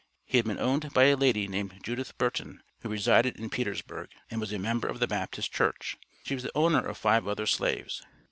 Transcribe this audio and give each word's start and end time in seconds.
He 0.25 0.37
had 0.37 0.47
been 0.47 0.57
owned 0.59 0.93
by 0.95 1.03
a 1.03 1.15
lady 1.15 1.47
named 1.47 1.79
Judith 1.83 2.17
Burton, 2.17 2.63
who 2.79 2.89
resided 2.89 3.37
in 3.39 3.51
Petersburg, 3.51 4.09
and 4.31 4.41
was 4.41 4.51
a 4.51 4.57
member 4.57 4.87
of 4.87 4.99
the 4.99 5.05
Baptist 5.05 5.51
Church. 5.53 5.95
She 6.23 6.33
was 6.33 6.41
the 6.41 6.51
owner 6.57 6.83
of 6.87 6.97
five 6.97 7.27
other 7.27 7.45
slaves. 7.45 8.01